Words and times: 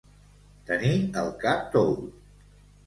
Tenir 0.71 0.95
el 1.23 1.31
cap 1.47 1.71
tou. 1.79 1.97